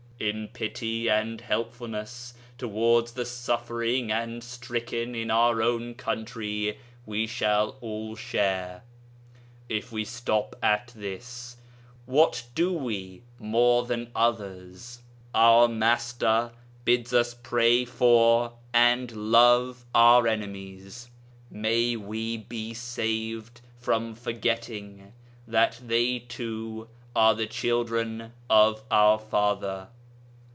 [0.21, 6.77] In pity and helpfulness towards the suffering and stricken in our own country
[7.07, 8.83] we shall all share.
[9.67, 11.57] If we stop at this,
[12.05, 15.01] 'what do we more than others?'
[15.33, 16.51] Our Master
[16.85, 21.09] bids us pray for and love our enemies.
[21.49, 25.13] May we be saved from forgetting
[25.47, 29.87] that they too are the children of our Father.